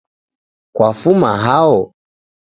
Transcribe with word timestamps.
Kwafuma 0.75 1.31
hao? 1.45 1.77